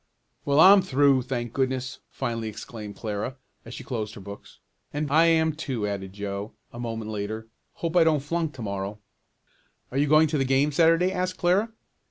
[0.45, 4.57] "Well, I'm through, thank goodness!" finally exclaimed Clara, as she closed her books.
[4.91, 7.45] "And I am too," added Joe, a moment later.
[7.73, 8.97] "Hope I don't flunk to morrow."
[9.91, 11.71] "Are you going to the game Saturday?" asked Clara.